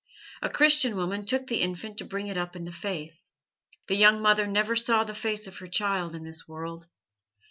A 0.41 0.49
Christian 0.49 0.95
woman 0.95 1.27
took 1.27 1.45
the 1.45 1.61
infant 1.61 1.99
to 1.99 2.05
bring 2.05 2.25
it 2.25 2.35
up 2.35 2.55
in 2.55 2.63
the 2.65 2.71
Faith. 2.71 3.27
The 3.85 3.93
young 3.93 4.19
mother 4.19 4.47
never 4.47 4.75
saw 4.75 5.03
the 5.03 5.13
face 5.13 5.45
of 5.45 5.57
her 5.57 5.67
child 5.67 6.15
in 6.15 6.23
this 6.23 6.47
world. 6.47 6.87